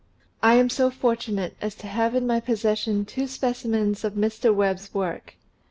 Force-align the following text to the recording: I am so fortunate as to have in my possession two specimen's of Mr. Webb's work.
I 0.41 0.55
am 0.55 0.71
so 0.71 0.89
fortunate 0.89 1.55
as 1.61 1.75
to 1.75 1.85
have 1.85 2.15
in 2.15 2.25
my 2.25 2.39
possession 2.39 3.05
two 3.05 3.27
specimen's 3.27 4.03
of 4.03 4.13
Mr. 4.13 4.51
Webb's 4.51 4.91
work. 4.95 5.35